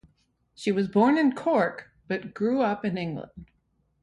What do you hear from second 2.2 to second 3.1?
grew up in